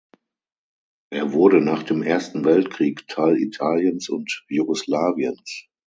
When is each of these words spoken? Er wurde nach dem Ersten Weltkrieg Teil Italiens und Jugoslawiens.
Er 1.11 1.31
wurde 1.31 1.61
nach 1.61 1.83
dem 1.83 2.01
Ersten 2.01 2.43
Weltkrieg 2.43 3.07
Teil 3.07 3.37
Italiens 3.37 4.09
und 4.09 4.43
Jugoslawiens. 4.49 5.67